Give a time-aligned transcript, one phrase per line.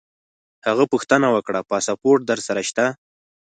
[0.67, 2.85] هغه پوښتنه وکړه: پاسپورټ در سره شته؟